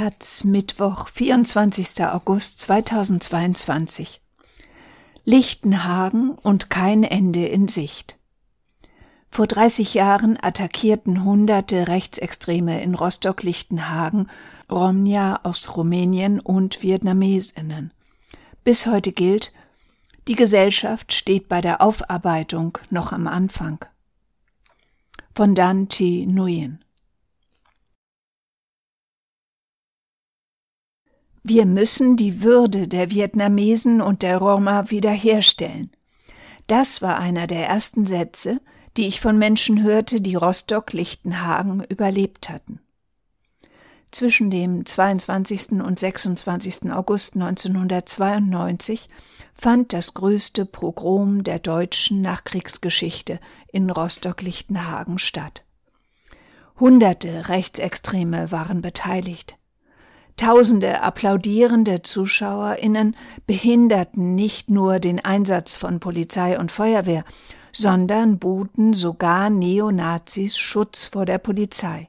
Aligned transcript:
Taz 0.00 0.44
Mittwoch, 0.44 1.08
24. 1.08 2.06
August 2.06 2.58
2022. 2.60 4.22
Lichtenhagen 5.26 6.30
und 6.30 6.70
kein 6.70 7.04
Ende 7.04 7.44
in 7.44 7.68
Sicht. 7.68 8.16
Vor 9.30 9.46
30 9.46 9.92
Jahren 9.92 10.38
attackierten 10.40 11.22
hunderte 11.22 11.86
Rechtsextreme 11.86 12.82
in 12.82 12.94
Rostock-Lichtenhagen 12.94 14.30
Romnia 14.70 15.40
aus 15.42 15.76
Rumänien 15.76 16.40
und 16.40 16.82
Vietnamesinnen. 16.82 17.92
Bis 18.64 18.86
heute 18.86 19.12
gilt, 19.12 19.52
die 20.28 20.34
Gesellschaft 20.34 21.12
steht 21.12 21.46
bei 21.46 21.60
der 21.60 21.82
Aufarbeitung 21.82 22.78
noch 22.88 23.12
am 23.12 23.26
Anfang. 23.26 23.84
Von 25.34 25.54
Dan 25.54 25.88
Nguyen 25.90 26.82
Wir 31.42 31.64
müssen 31.64 32.16
die 32.16 32.42
Würde 32.42 32.86
der 32.86 33.10
Vietnamesen 33.10 34.00
und 34.02 34.22
der 34.22 34.38
Roma 34.38 34.90
wiederherstellen. 34.90 35.90
Das 36.66 37.00
war 37.02 37.18
einer 37.18 37.46
der 37.46 37.66
ersten 37.66 38.06
Sätze, 38.06 38.60
die 38.96 39.06
ich 39.06 39.20
von 39.20 39.38
Menschen 39.38 39.82
hörte, 39.82 40.20
die 40.20 40.34
Rostock-Lichtenhagen 40.34 41.82
überlebt 41.84 42.48
hatten. 42.48 42.80
Zwischen 44.12 44.50
dem 44.50 44.84
22. 44.84 45.82
und 45.82 45.98
26. 45.98 46.90
August 46.92 47.36
1992 47.36 49.08
fand 49.54 49.92
das 49.92 50.14
größte 50.14 50.66
Pogrom 50.66 51.44
der 51.44 51.60
deutschen 51.60 52.20
Nachkriegsgeschichte 52.20 53.38
in 53.72 53.88
Rostock-Lichtenhagen 53.88 55.18
statt. 55.18 55.62
Hunderte 56.80 57.48
Rechtsextreme 57.48 58.50
waren 58.50 58.82
beteiligt. 58.82 59.56
Tausende 60.40 61.02
applaudierende 61.02 62.00
Zuschauerinnen 62.00 63.14
behinderten 63.46 64.34
nicht 64.34 64.70
nur 64.70 64.98
den 64.98 65.22
Einsatz 65.22 65.76
von 65.76 66.00
Polizei 66.00 66.58
und 66.58 66.72
Feuerwehr, 66.72 67.24
sondern 67.72 68.38
boten 68.38 68.94
sogar 68.94 69.50
Neonazis 69.50 70.56
Schutz 70.56 71.04
vor 71.04 71.26
der 71.26 71.36
Polizei. 71.36 72.08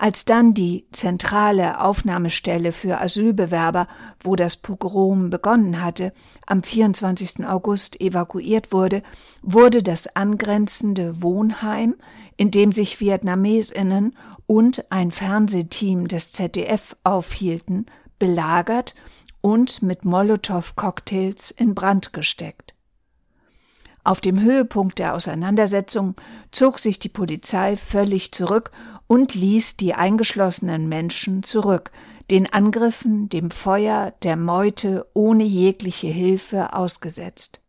Als 0.00 0.24
dann 0.24 0.54
die 0.54 0.86
zentrale 0.92 1.78
Aufnahmestelle 1.78 2.72
für 2.72 3.02
Asylbewerber, 3.02 3.86
wo 4.24 4.34
das 4.34 4.56
Pogrom 4.56 5.28
begonnen 5.28 5.82
hatte, 5.82 6.14
am 6.46 6.62
24. 6.62 7.46
August 7.46 8.00
evakuiert 8.00 8.72
wurde, 8.72 9.02
wurde 9.42 9.82
das 9.82 10.16
angrenzende 10.16 11.20
Wohnheim, 11.20 11.96
in 12.38 12.50
dem 12.50 12.72
sich 12.72 12.98
Vietnamesinnen 12.98 14.16
und 14.46 14.90
ein 14.90 15.10
Fernsehteam 15.10 16.08
des 16.08 16.32
ZDF 16.32 16.96
aufhielten, 17.04 17.84
belagert 18.18 18.94
und 19.42 19.82
mit 19.82 20.06
Molotow-Cocktails 20.06 21.50
in 21.50 21.74
Brand 21.74 22.14
gesteckt. 22.14 22.74
Auf 24.02 24.22
dem 24.22 24.40
Höhepunkt 24.40 24.98
der 24.98 25.14
Auseinandersetzung 25.14 26.14
zog 26.52 26.78
sich 26.78 26.98
die 26.98 27.10
Polizei 27.10 27.76
völlig 27.76 28.32
zurück 28.32 28.70
und 29.10 29.34
ließ 29.34 29.76
die 29.76 29.92
eingeschlossenen 29.92 30.88
Menschen 30.88 31.42
zurück, 31.42 31.90
den 32.30 32.46
Angriffen, 32.52 33.28
dem 33.28 33.50
Feuer, 33.50 34.14
der 34.22 34.36
Meute 34.36 35.04
ohne 35.14 35.42
jegliche 35.42 36.06
Hilfe 36.06 36.74
ausgesetzt. 36.74 37.60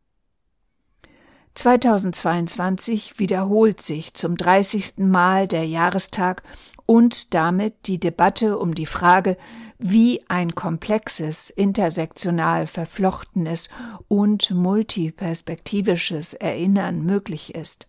2022 1.56 3.17
wiederholt 3.17 3.81
sich 3.81 4.14
zum 4.14 4.38
30. 4.38 5.00
Mal 5.00 5.47
der 5.47 5.66
Jahrestag 5.66 6.44
und 6.86 7.34
damit 7.34 7.88
die 7.88 8.00
Debatte 8.00 8.59
um 8.59 8.75
die 8.75 8.86
Frage, 8.86 9.36
wie 9.80 10.22
ein 10.28 10.53
komplexes, 10.53 11.50
intersektional 11.50 12.68
verflochtenes 12.68 13.69
und 14.08 14.52
multiperspektivisches 14.52 16.35
Erinnern 16.35 17.03
möglich 17.03 17.56
ist. 17.56 17.88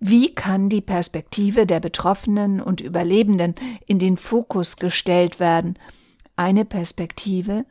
Wie 0.00 0.34
kann 0.34 0.70
die 0.70 0.80
Perspektive 0.80 1.66
der 1.66 1.78
Betroffenen 1.78 2.62
und 2.62 2.80
Überlebenden 2.80 3.54
in 3.86 3.98
den 3.98 4.16
Fokus 4.16 4.76
gestellt 4.76 5.38
werden, 5.38 5.78
eine 6.36 6.64
Perspektive, 6.64 7.66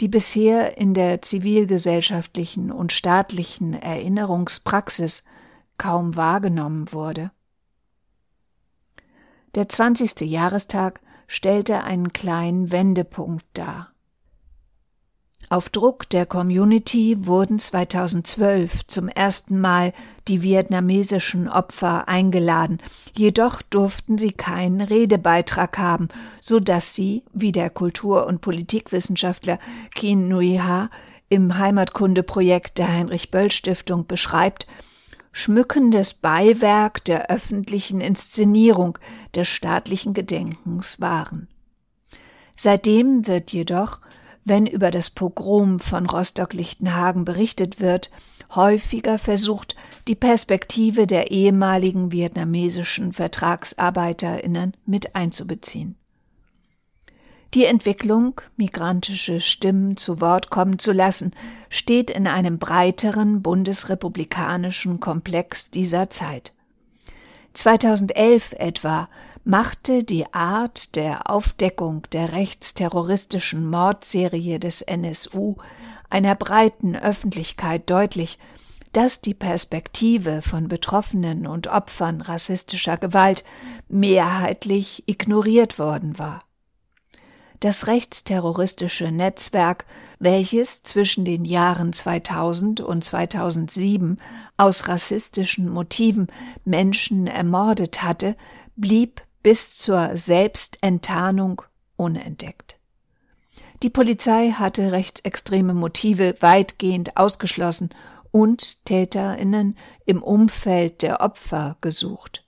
die 0.00 0.06
bisher 0.06 0.78
in 0.78 0.94
der 0.94 1.22
zivilgesellschaftlichen 1.22 2.70
und 2.70 2.92
staatlichen 2.92 3.74
Erinnerungspraxis 3.74 5.24
kaum 5.76 6.14
wahrgenommen 6.14 6.92
wurde? 6.92 7.32
Der 9.56 9.68
20. 9.68 10.20
Jahrestag 10.20 11.00
stellte 11.26 11.82
einen 11.82 12.12
kleinen 12.12 12.70
Wendepunkt 12.70 13.44
dar. 13.54 13.91
Auf 15.52 15.68
Druck 15.68 16.08
der 16.08 16.24
Community 16.24 17.26
wurden 17.26 17.58
2012 17.58 18.86
zum 18.86 19.08
ersten 19.08 19.60
Mal 19.60 19.92
die 20.26 20.40
vietnamesischen 20.40 21.46
Opfer 21.46 22.08
eingeladen, 22.08 22.78
jedoch 23.14 23.60
durften 23.60 24.16
sie 24.16 24.32
keinen 24.32 24.80
Redebeitrag 24.80 25.76
haben, 25.76 26.08
so 26.40 26.58
dass 26.58 26.94
sie, 26.94 27.22
wie 27.34 27.52
der 27.52 27.68
Kultur- 27.68 28.26
und 28.26 28.40
Politikwissenschaftler 28.40 29.58
Kien 29.94 30.26
Nui 30.26 30.56
Ha 30.56 30.88
im 31.28 31.58
Heimatkundeprojekt 31.58 32.78
der 32.78 32.88
Heinrich 32.88 33.30
Böll 33.30 33.52
Stiftung 33.52 34.06
beschreibt, 34.06 34.66
schmückendes 35.32 36.14
Beiwerk 36.14 37.04
der 37.04 37.28
öffentlichen 37.28 38.00
Inszenierung 38.00 38.96
des 39.34 39.48
staatlichen 39.48 40.14
Gedenkens 40.14 40.98
waren. 41.02 41.48
Seitdem 42.56 43.26
wird 43.26 43.52
jedoch, 43.52 44.00
wenn 44.44 44.66
über 44.66 44.90
das 44.90 45.10
Pogrom 45.10 45.78
von 45.78 46.06
Rostock-Lichtenhagen 46.06 47.24
berichtet 47.24 47.80
wird, 47.80 48.10
häufiger 48.54 49.18
versucht, 49.18 49.76
die 50.08 50.14
Perspektive 50.14 51.06
der 51.06 51.30
ehemaligen 51.30 52.12
vietnamesischen 52.12 53.12
Vertragsarbeiterinnen 53.12 54.76
mit 54.84 55.14
einzubeziehen. 55.14 55.96
Die 57.54 57.66
Entwicklung, 57.66 58.40
migrantische 58.56 59.42
Stimmen 59.42 59.98
zu 59.98 60.22
Wort 60.22 60.48
kommen 60.48 60.78
zu 60.78 60.92
lassen, 60.92 61.32
steht 61.68 62.10
in 62.10 62.26
einem 62.26 62.58
breiteren 62.58 63.42
bundesrepublikanischen 63.42 65.00
Komplex 65.00 65.70
dieser 65.70 66.08
Zeit. 66.08 66.54
2011 67.54 68.54
etwa 68.58 69.08
machte 69.44 70.04
die 70.04 70.32
Art 70.32 70.94
der 70.94 71.30
Aufdeckung 71.30 72.06
der 72.12 72.32
rechtsterroristischen 72.32 73.68
Mordserie 73.68 74.58
des 74.58 74.82
NSU 74.82 75.56
einer 76.10 76.34
breiten 76.34 76.94
Öffentlichkeit 76.94 77.88
deutlich, 77.90 78.38
dass 78.92 79.20
die 79.20 79.34
Perspektive 79.34 80.42
von 80.42 80.68
Betroffenen 80.68 81.46
und 81.46 81.66
Opfern 81.66 82.20
rassistischer 82.20 82.98
Gewalt 82.98 83.42
mehrheitlich 83.88 85.04
ignoriert 85.06 85.78
worden 85.78 86.18
war 86.18 86.44
das 87.64 87.86
rechtsterroristische 87.86 89.12
Netzwerk, 89.12 89.84
welches 90.18 90.82
zwischen 90.82 91.24
den 91.24 91.44
Jahren 91.44 91.92
2000 91.92 92.80
und 92.80 93.04
2007 93.04 94.18
aus 94.56 94.88
rassistischen 94.88 95.68
Motiven 95.68 96.26
Menschen 96.64 97.28
ermordet 97.28 98.02
hatte, 98.02 98.36
blieb 98.74 99.22
bis 99.42 99.78
zur 99.78 100.16
Selbstenttarnung 100.16 101.62
unentdeckt. 101.96 102.78
Die 103.82 103.90
Polizei 103.90 104.50
hatte 104.50 104.92
rechtsextreme 104.92 105.74
Motive 105.74 106.36
weitgehend 106.40 107.16
ausgeschlossen 107.16 107.90
und 108.32 108.84
Täterinnen 108.86 109.76
im 110.04 110.22
Umfeld 110.22 111.02
der 111.02 111.20
Opfer 111.20 111.76
gesucht. 111.80 112.44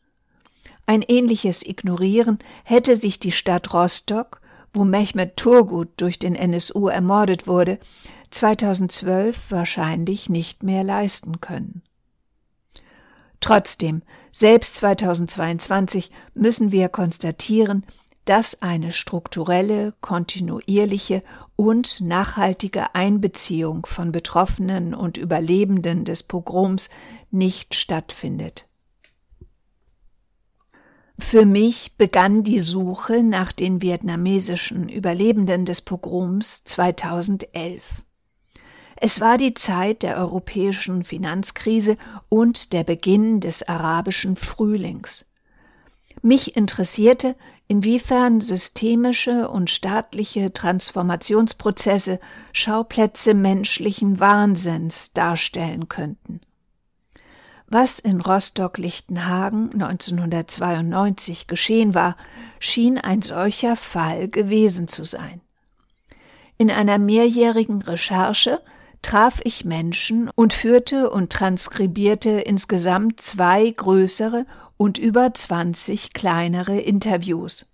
Ein 0.86 1.02
ähnliches 1.02 1.64
Ignorieren 1.64 2.38
hätte 2.64 2.96
sich 2.96 3.20
die 3.20 3.32
Stadt 3.32 3.72
Rostock 3.72 4.40
wo 4.74 4.84
Mehmet 4.84 5.36
Turgut 5.36 5.88
durch 5.96 6.18
den 6.18 6.34
NSU 6.34 6.88
ermordet 6.88 7.46
wurde, 7.46 7.78
2012 8.30 9.50
wahrscheinlich 9.50 10.28
nicht 10.28 10.62
mehr 10.62 10.84
leisten 10.84 11.40
können. 11.40 11.82
Trotzdem, 13.40 14.02
selbst 14.32 14.76
2022 14.76 16.10
müssen 16.34 16.72
wir 16.72 16.88
konstatieren, 16.88 17.84
dass 18.24 18.62
eine 18.62 18.92
strukturelle, 18.92 19.94
kontinuierliche 20.00 21.22
und 21.56 22.00
nachhaltige 22.00 22.94
Einbeziehung 22.94 23.86
von 23.86 24.12
Betroffenen 24.12 24.94
und 24.94 25.16
Überlebenden 25.16 26.04
des 26.04 26.22
Pogroms 26.22 26.88
nicht 27.30 27.74
stattfindet. 27.74 28.66
Für 31.18 31.46
mich 31.46 31.96
begann 31.96 32.42
die 32.42 32.58
Suche 32.58 33.22
nach 33.22 33.52
den 33.52 33.80
vietnamesischen 33.80 34.88
Überlebenden 34.88 35.64
des 35.64 35.82
Pogroms 35.82 36.64
2011. 36.64 37.82
Es 38.96 39.20
war 39.20 39.38
die 39.38 39.54
Zeit 39.54 40.02
der 40.02 40.16
europäischen 40.16 41.04
Finanzkrise 41.04 41.96
und 42.28 42.72
der 42.72 42.84
Beginn 42.84 43.40
des 43.40 43.62
arabischen 43.62 44.36
Frühlings. 44.36 45.30
Mich 46.22 46.56
interessierte, 46.56 47.36
inwiefern 47.68 48.40
systemische 48.40 49.48
und 49.48 49.70
staatliche 49.70 50.52
Transformationsprozesse 50.52 52.18
Schauplätze 52.52 53.34
menschlichen 53.34 54.20
Wahnsinns 54.20 55.12
darstellen 55.12 55.88
könnten. 55.88 56.40
Was 57.76 57.98
in 57.98 58.20
Rostock-Lichtenhagen 58.20 59.72
1992 59.72 61.48
geschehen 61.48 61.92
war, 61.92 62.16
schien 62.60 62.98
ein 62.98 63.20
solcher 63.20 63.74
Fall 63.74 64.28
gewesen 64.28 64.86
zu 64.86 65.02
sein. 65.04 65.40
In 66.56 66.70
einer 66.70 66.98
mehrjährigen 66.98 67.82
Recherche 67.82 68.62
traf 69.02 69.40
ich 69.42 69.64
Menschen 69.64 70.30
und 70.36 70.52
führte 70.52 71.10
und 71.10 71.32
transkribierte 71.32 72.30
insgesamt 72.30 73.20
zwei 73.20 73.68
größere 73.70 74.46
und 74.76 74.96
über 74.96 75.34
20 75.34 76.12
kleinere 76.12 76.78
Interviews. 76.78 77.73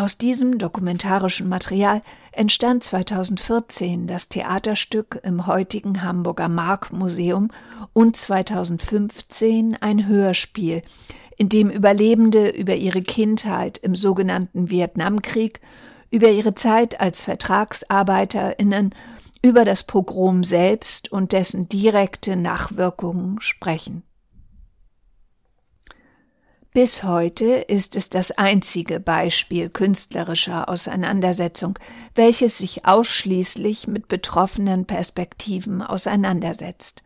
Aus 0.00 0.16
diesem 0.16 0.58
dokumentarischen 0.58 1.48
Material 1.48 2.02
entstand 2.30 2.84
2014 2.84 4.06
das 4.06 4.28
Theaterstück 4.28 5.20
im 5.24 5.48
heutigen 5.48 6.04
Hamburger 6.04 6.48
Markmuseum 6.48 7.50
und 7.94 8.16
2015 8.16 9.76
ein 9.80 10.06
Hörspiel, 10.06 10.82
in 11.36 11.48
dem 11.48 11.68
Überlebende 11.68 12.48
über 12.48 12.76
ihre 12.76 13.02
Kindheit 13.02 13.78
im 13.78 13.96
sogenannten 13.96 14.70
Vietnamkrieg, 14.70 15.60
über 16.12 16.30
ihre 16.30 16.54
Zeit 16.54 17.00
als 17.00 17.20
Vertragsarbeiterinnen, 17.20 18.94
über 19.42 19.64
das 19.64 19.82
Pogrom 19.82 20.44
selbst 20.44 21.10
und 21.10 21.32
dessen 21.32 21.68
direkte 21.68 22.36
Nachwirkungen 22.36 23.40
sprechen. 23.40 24.04
Bis 26.80 27.02
heute 27.02 27.46
ist 27.56 27.96
es 27.96 28.08
das 28.08 28.30
einzige 28.30 29.00
Beispiel 29.00 29.68
künstlerischer 29.68 30.68
Auseinandersetzung, 30.68 31.76
welches 32.14 32.58
sich 32.58 32.86
ausschließlich 32.86 33.88
mit 33.88 34.06
betroffenen 34.06 34.84
Perspektiven 34.84 35.82
auseinandersetzt. 35.82 37.02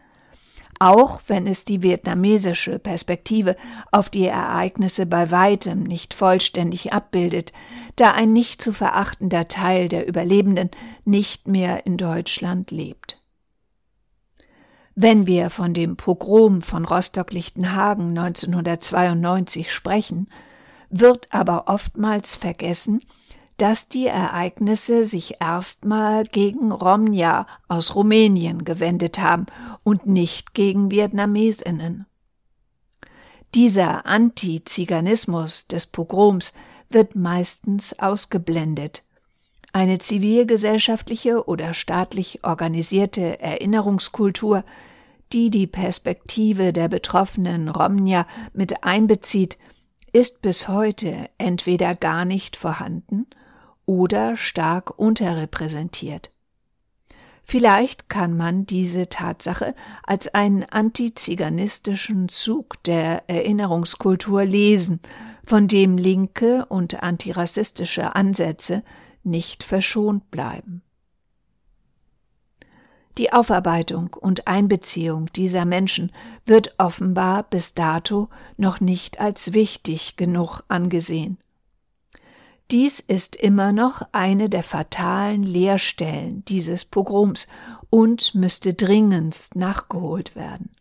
Auch 0.78 1.22
wenn 1.26 1.46
es 1.46 1.64
die 1.64 1.80
vietnamesische 1.80 2.78
Perspektive 2.80 3.56
auf 3.90 4.10
die 4.10 4.26
Ereignisse 4.26 5.06
bei 5.06 5.30
weitem 5.30 5.84
nicht 5.84 6.12
vollständig 6.12 6.92
abbildet, 6.92 7.54
da 7.96 8.10
ein 8.10 8.30
nicht 8.30 8.60
zu 8.60 8.74
verachtender 8.74 9.48
Teil 9.48 9.88
der 9.88 10.06
Überlebenden 10.06 10.70
nicht 11.06 11.48
mehr 11.48 11.86
in 11.86 11.96
Deutschland 11.96 12.70
lebt. 12.72 13.21
Wenn 14.94 15.26
wir 15.26 15.48
von 15.48 15.72
dem 15.72 15.96
Pogrom 15.96 16.60
von 16.60 16.84
Rostock-Lichtenhagen 16.84 18.16
1992 18.16 19.72
sprechen, 19.72 20.28
wird 20.90 21.28
aber 21.30 21.64
oftmals 21.68 22.34
vergessen, 22.34 23.00
dass 23.56 23.88
die 23.88 24.06
Ereignisse 24.06 25.04
sich 25.04 25.36
erstmal 25.40 26.24
gegen 26.24 26.72
Romja 26.72 27.46
aus 27.68 27.94
Rumänien 27.94 28.64
gewendet 28.64 29.18
haben 29.18 29.46
und 29.82 30.06
nicht 30.06 30.52
gegen 30.52 30.90
Vietnamesinnen. 30.90 32.06
Dieser 33.54 34.04
Antiziganismus 34.06 35.68
des 35.68 35.86
Pogroms 35.86 36.54
wird 36.90 37.14
meistens 37.14 37.98
ausgeblendet. 37.98 39.04
Eine 39.72 39.98
zivilgesellschaftliche 39.98 41.48
oder 41.48 41.72
staatlich 41.72 42.40
organisierte 42.44 43.40
Erinnerungskultur, 43.40 44.64
die 45.32 45.48
die 45.48 45.66
Perspektive 45.66 46.74
der 46.74 46.88
betroffenen 46.88 47.70
Romnia 47.70 48.26
mit 48.52 48.84
einbezieht, 48.84 49.56
ist 50.12 50.42
bis 50.42 50.68
heute 50.68 51.30
entweder 51.38 51.94
gar 51.94 52.26
nicht 52.26 52.56
vorhanden 52.56 53.26
oder 53.86 54.36
stark 54.36 54.98
unterrepräsentiert. 54.98 56.30
Vielleicht 57.44 58.10
kann 58.10 58.36
man 58.36 58.66
diese 58.66 59.08
Tatsache 59.08 59.74
als 60.02 60.32
einen 60.32 60.64
antiziganistischen 60.64 62.28
Zug 62.28 62.82
der 62.84 63.28
Erinnerungskultur 63.28 64.44
lesen, 64.44 65.00
von 65.44 65.66
dem 65.66 65.96
linke 65.96 66.66
und 66.66 67.02
antirassistische 67.02 68.14
Ansätze 68.14 68.84
nicht 69.24 69.64
verschont 69.64 70.30
bleiben. 70.30 70.82
Die 73.18 73.32
Aufarbeitung 73.32 74.14
und 74.14 74.46
Einbeziehung 74.46 75.30
dieser 75.34 75.66
Menschen 75.66 76.12
wird 76.46 76.74
offenbar 76.78 77.42
bis 77.42 77.74
dato 77.74 78.30
noch 78.56 78.80
nicht 78.80 79.20
als 79.20 79.52
wichtig 79.52 80.16
genug 80.16 80.62
angesehen. 80.68 81.38
Dies 82.70 83.00
ist 83.00 83.36
immer 83.36 83.72
noch 83.72 84.00
eine 84.12 84.48
der 84.48 84.62
fatalen 84.62 85.42
Leerstellen 85.42 86.42
dieses 86.46 86.86
Pogroms 86.86 87.48
und 87.90 88.34
müsste 88.34 88.72
dringendst 88.72 89.56
nachgeholt 89.56 90.34
werden. 90.34 90.74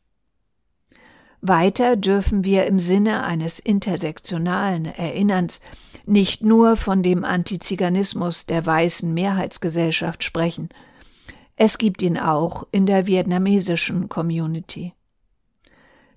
Weiter 1.42 1.96
dürfen 1.96 2.44
wir 2.44 2.66
im 2.66 2.78
Sinne 2.78 3.24
eines 3.24 3.60
intersektionalen 3.60 4.86
Erinnerns 4.86 5.62
nicht 6.06 6.44
nur 6.44 6.78
von 6.78 7.02
dem 7.02 7.24
Antiziganismus 7.24 8.46
der 8.46 8.66
weißen 8.66 9.12
Mehrheitsgesellschaft 9.14 10.24
sprechen, 10.24 10.70
es 11.64 11.78
gibt 11.78 12.02
ihn 12.02 12.18
auch 12.18 12.66
in 12.72 12.88
der 12.88 13.06
vietnamesischen 13.06 14.10
Community. 14.10 14.94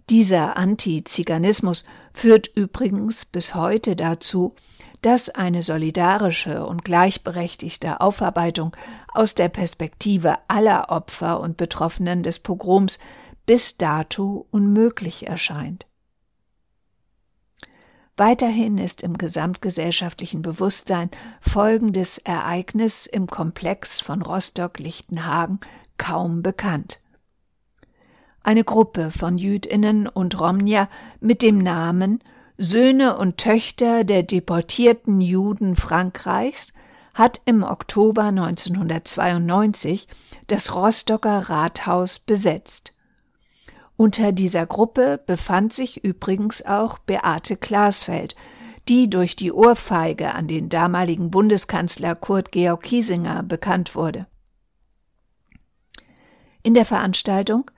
Dieser 0.09 0.57
Antiziganismus 0.57 1.85
führt 2.15 2.47
übrigens 2.55 3.27
bis 3.27 3.55
heute 3.55 3.95
dazu, 3.95 4.55
dass 5.03 5.29
eine 5.29 5.61
solidarische 5.61 6.65
und 6.65 6.83
gleichberechtigte 6.83 8.01
Aufarbeitung 8.01 8.75
aus 9.13 9.35
der 9.35 9.51
Perspektive 9.51 10.37
aller 10.49 10.89
Opfer 10.89 11.41
und 11.41 11.59
Betroffenen 11.59 12.23
des 12.23 12.39
Pogroms 12.39 12.99
bis 13.47 13.77
dato 13.77 14.47
unmöglich 14.51 15.27
erscheint. 15.27 15.87
Weiterhin 18.17 18.79
ist 18.79 19.03
im 19.03 19.19
gesamtgesellschaftlichen 19.19 20.43
Bewusstsein 20.43 21.11
folgendes 21.41 22.19
Ereignis 22.19 23.07
im 23.07 23.27
Komplex 23.27 24.01
von 24.01 24.23
Rostock-Lichtenhagen 24.23 25.59
kaum 25.99 26.43
bekannt. 26.43 27.03
Eine 28.43 28.63
Gruppe 28.63 29.11
von 29.11 29.37
Jüdinnen 29.37 30.07
und 30.07 30.39
Romnia 30.39 30.89
mit 31.19 31.43
dem 31.43 31.59
Namen 31.59 32.23
Söhne 32.57 33.17
und 33.17 33.39
Töchter 33.39 34.05
der 34.05 34.23
deportierten 34.23 35.21
Juden 35.21 35.75
Frankreichs 35.75 36.73
hat 37.15 37.41
im 37.47 37.65
Oktober 37.65 38.25
1992 38.25 40.07
das 40.47 40.73
Rostocker 40.75 41.51
Rathaus 41.51 42.21
besetzt. 42.21 42.94
Unter 43.97 44.33
dieser 44.33 44.67
Gruppe 44.67 45.23
befand 45.25 45.73
sich 45.73 46.03
übrigens 46.03 46.65
auch 46.65 46.99
Beate 46.99 47.57
Glasfeld, 47.57 48.35
die 48.89 49.09
durch 49.09 49.37
die 49.37 49.53
Ohrfeige 49.53 50.35
an 50.35 50.49
den 50.49 50.69
damaligen 50.69 51.31
Bundeskanzler 51.31 52.15
Kurt 52.15 52.53
Georg 52.53 52.83
Kiesinger 52.83 53.43
bekannt 53.43 53.95
wurde. 53.95 54.27
In 56.63 56.75
der 56.75 56.85
Veranstaltung 56.85 57.71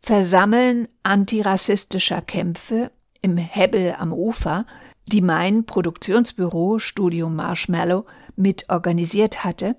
Versammeln 0.00 0.88
antirassistischer 1.04 2.22
Kämpfe 2.22 2.90
im 3.20 3.36
Hebbel 3.36 3.94
am 3.98 4.12
Ufer, 4.12 4.66
die 5.06 5.20
mein 5.20 5.64
Produktionsbüro 5.64 6.80
Studio 6.80 7.28
Marshmallow 7.30 8.04
mit 8.34 8.68
organisiert 8.68 9.44
hatte, 9.44 9.76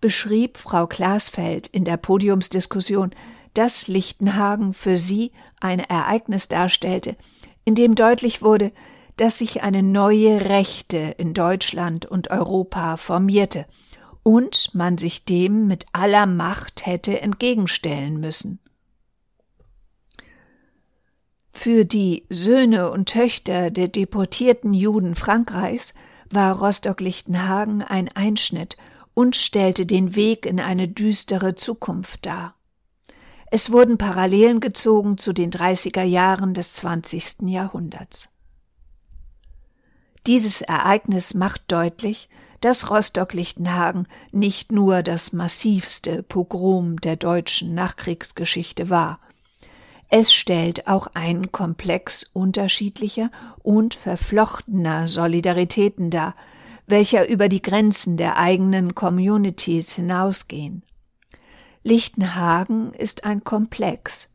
beschrieb 0.00 0.58
Frau 0.58 0.86
Glasfeld 0.86 1.66
in 1.66 1.84
der 1.84 1.96
Podiumsdiskussion 1.96 3.10
dass 3.58 3.88
Lichtenhagen 3.88 4.72
für 4.72 4.96
sie 4.96 5.32
ein 5.58 5.80
Ereignis 5.80 6.46
darstellte, 6.46 7.16
in 7.64 7.74
dem 7.74 7.96
deutlich 7.96 8.40
wurde, 8.40 8.70
dass 9.16 9.38
sich 9.38 9.64
eine 9.64 9.82
neue 9.82 10.48
Rechte 10.48 11.16
in 11.18 11.34
Deutschland 11.34 12.06
und 12.06 12.30
Europa 12.30 12.96
formierte 12.96 13.66
und 14.22 14.72
man 14.74 14.96
sich 14.96 15.24
dem 15.24 15.66
mit 15.66 15.86
aller 15.92 16.26
Macht 16.26 16.86
hätte 16.86 17.20
entgegenstellen 17.20 18.20
müssen. 18.20 18.60
Für 21.52 21.84
die 21.84 22.26
Söhne 22.30 22.92
und 22.92 23.08
Töchter 23.08 23.72
der 23.72 23.88
deportierten 23.88 24.72
Juden 24.72 25.16
Frankreichs 25.16 25.94
war 26.30 26.60
Rostock-Lichtenhagen 26.60 27.82
ein 27.82 28.08
Einschnitt 28.08 28.76
und 29.14 29.34
stellte 29.34 29.84
den 29.84 30.14
Weg 30.14 30.46
in 30.46 30.60
eine 30.60 30.86
düstere 30.86 31.56
Zukunft 31.56 32.24
dar. 32.24 32.54
Es 33.50 33.72
wurden 33.72 33.96
Parallelen 33.96 34.60
gezogen 34.60 35.16
zu 35.16 35.32
den 35.32 35.50
30er 35.50 36.02
Jahren 36.02 36.52
des 36.52 36.74
20. 36.74 37.42
Jahrhunderts. 37.46 38.28
Dieses 40.26 40.60
Ereignis 40.60 41.32
macht 41.32 41.62
deutlich, 41.68 42.28
dass 42.60 42.90
Rostock-Lichtenhagen 42.90 44.06
nicht 44.32 44.72
nur 44.72 45.02
das 45.02 45.32
massivste 45.32 46.22
Pogrom 46.22 47.00
der 47.00 47.16
deutschen 47.16 47.74
Nachkriegsgeschichte 47.74 48.90
war. 48.90 49.20
Es 50.10 50.34
stellt 50.34 50.86
auch 50.86 51.06
einen 51.14 51.52
Komplex 51.52 52.24
unterschiedlicher 52.32 53.30
und 53.62 53.94
verflochtener 53.94 55.06
Solidaritäten 55.06 56.10
dar, 56.10 56.34
welcher 56.86 57.28
über 57.28 57.48
die 57.48 57.62
Grenzen 57.62 58.16
der 58.16 58.38
eigenen 58.38 58.94
Communities 58.94 59.94
hinausgehen. 59.94 60.82
Lichtenhagen 61.88 62.92
ist 62.92 63.24
ein 63.24 63.44
Komplex, 63.44 64.28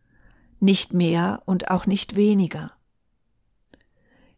nicht 0.60 0.92
mehr 0.92 1.44
und 1.46 1.70
auch 1.70 1.86
nicht 1.86 2.16
weniger. 2.16 2.72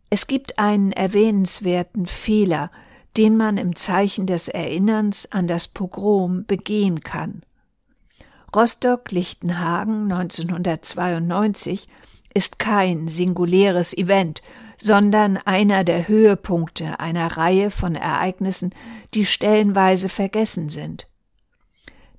Es 0.09 0.27
gibt 0.27 0.59
einen 0.59 0.91
erwähnenswerten 0.91 2.07
Fehler, 2.07 2.71
den 3.15 3.37
man 3.37 3.55
im 3.55 3.77
Zeichen 3.77 4.27
des 4.27 4.49
Erinnerns 4.49 5.31
an 5.31 5.47
das 5.47 5.69
Pogrom 5.69 6.45
begehen 6.45 6.99
kann. 7.05 7.43
Rostock-Lichtenhagen 8.53 10.11
1992 10.11 11.87
ist 12.33 12.59
kein 12.59 13.07
singuläres 13.07 13.95
Event, 13.97 14.41
sondern 14.77 15.37
einer 15.37 15.85
der 15.85 16.09
Höhepunkte 16.09 16.99
einer 16.99 17.37
Reihe 17.37 17.71
von 17.71 17.95
Ereignissen, 17.95 18.75
die 19.13 19.25
stellenweise 19.25 20.09
vergessen 20.09 20.67
sind. 20.67 21.07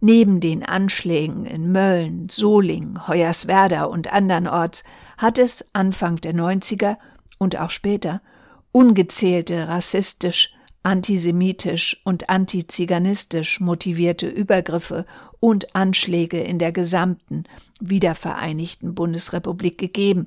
Neben 0.08 0.38
den 0.38 0.62
Anschlägen 0.62 1.46
in 1.46 1.72
Mölln, 1.72 2.28
Solingen, 2.30 3.08
Hoyerswerda 3.08 3.86
und 3.86 4.12
andernorts 4.12 4.84
hat 5.18 5.36
es 5.36 5.66
Anfang 5.72 6.20
der 6.20 6.32
90er 6.32 6.96
und 7.38 7.58
auch 7.58 7.72
später 7.72 8.22
ungezählte 8.70 9.66
rassistisch, 9.66 10.54
antisemitisch 10.84 12.00
und 12.04 12.30
antiziganistisch 12.30 13.58
motivierte 13.58 14.28
Übergriffe 14.28 15.06
und 15.40 15.74
Anschläge 15.74 16.38
in 16.38 16.60
der 16.60 16.70
gesamten 16.70 17.42
wiedervereinigten 17.80 18.94
Bundesrepublik 18.94 19.76
gegeben, 19.76 20.26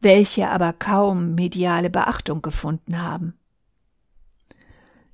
welche 0.00 0.50
aber 0.50 0.72
kaum 0.72 1.34
mediale 1.34 1.90
Beachtung 1.90 2.42
gefunden 2.42 3.02
haben. 3.02 3.34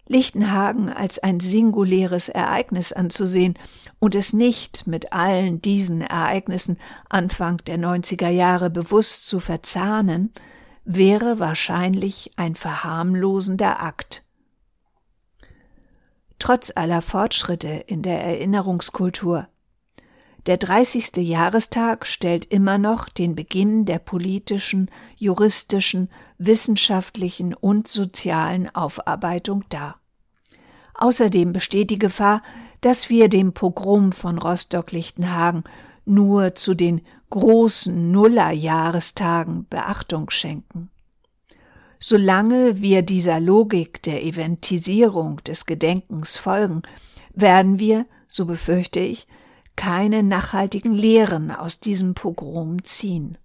Lichtenhagen 0.09 0.89
als 0.89 1.19
ein 1.21 1.41
singuläres 1.41 2.29
Ereignis 2.29 2.93
anzusehen 2.93 3.59
und 3.99 4.15
es 4.15 4.33
nicht 4.33 4.87
mit 4.87 5.13
allen 5.13 5.63
diesen 5.63 6.01
Ereignissen 6.01 6.79
Anfang 7.09 7.59
der 7.67 7.79
90er 7.79 8.29
Jahre 8.29 8.69
bewusst 8.69 9.29
zu 9.29 9.41
verzahnen, 9.41 10.33
wäre 10.85 11.39
wahrscheinlich 11.39 12.33
ein 12.37 12.57
verharmlosender 12.57 13.81
Akt. 13.81 14.25
Trotz 16.39 16.73
aller 16.75 17.03
Fortschritte 17.03 17.69
in 17.69 18.03
der 18.03 18.25
Erinnerungskultur 18.25 19.47
der 20.47 20.57
30. 20.57 21.17
Jahrestag 21.19 22.07
stellt 22.07 22.47
immer 22.47 22.77
noch 22.77 23.09
den 23.09 23.37
Beginn 23.37 23.85
der 23.85 23.99
politischen, 23.99 24.91
juristischen, 25.17 26.11
wissenschaftlichen 26.39 27.55
und 27.55 27.87
sozialen 27.87 28.75
Aufarbeitung 28.75 29.65
dar. 29.69 30.01
Außerdem 30.95 31.53
besteht 31.53 31.91
die 31.91 31.99
Gefahr, 31.99 32.43
dass 32.81 33.09
wir 33.09 33.29
dem 33.29 33.53
Pogrom 33.53 34.13
von 34.13 34.39
Rostock-Lichtenhagen 34.39 35.65
nur 36.05 36.57
zu 36.57 36.75
den 36.75 37.03
großen 37.31 38.11
Nullerjahrestagen 38.11 39.67
Beachtung 39.69 40.31
schenken. 40.31 40.91
Solange 42.01 42.81
wir 42.81 43.03
dieser 43.03 43.39
Logik 43.39 44.03
der 44.03 44.25
Eventisierung 44.25 45.37
des 45.45 45.67
Gedenkens 45.67 46.37
folgen, 46.37 46.83
werden 47.33 47.79
wir, 47.79 48.07
so 48.27 48.45
befürchte 48.45 48.99
ich, 48.99 49.29
keine 49.77 50.23
nachhaltigen 50.23 50.95
Lehren 50.95 51.51
aus 51.51 51.81
diesem 51.81 52.15
Pogrom 52.15 52.85
ziehen. 52.85 53.39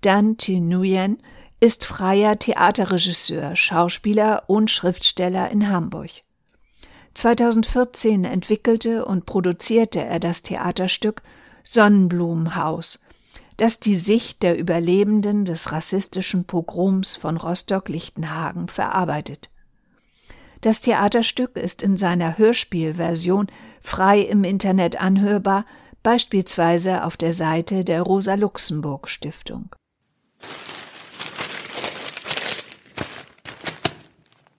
Dan 0.00 0.36
Nguyen 0.38 1.18
ist 1.58 1.84
freier 1.84 2.38
Theaterregisseur, 2.38 3.56
Schauspieler 3.56 4.44
und 4.48 4.70
Schriftsteller 4.70 5.50
in 5.50 5.68
Hamburg. 5.68 6.10
2014 7.14 8.24
entwickelte 8.24 9.06
und 9.06 9.24
produzierte 9.24 10.04
er 10.04 10.20
das 10.20 10.42
Theaterstück 10.42 11.22
Sonnenblumenhaus, 11.62 13.00
das 13.56 13.80
die 13.80 13.94
Sicht 13.94 14.42
der 14.42 14.58
Überlebenden 14.58 15.46
des 15.46 15.72
rassistischen 15.72 16.44
Pogroms 16.44 17.16
von 17.16 17.38
Rostock-Lichtenhagen 17.38 18.68
verarbeitet. 18.68 19.50
Das 20.66 20.80
Theaterstück 20.80 21.56
ist 21.56 21.80
in 21.80 21.96
seiner 21.96 22.38
Hörspielversion 22.38 23.46
frei 23.80 24.18
im 24.18 24.42
Internet 24.42 25.00
anhörbar, 25.00 25.64
beispielsweise 26.02 27.04
auf 27.04 27.16
der 27.16 27.32
Seite 27.32 27.84
der 27.84 28.02
Rosa 28.02 28.34
Luxemburg 28.34 29.08
Stiftung 29.08 29.76